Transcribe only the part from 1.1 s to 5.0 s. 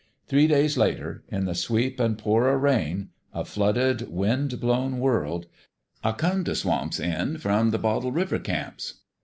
in the sweep an' pour o' rain a flooded, wind blown